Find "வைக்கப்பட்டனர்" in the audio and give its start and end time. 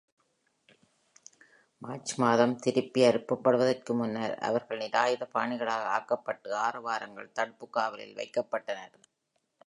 8.15-8.97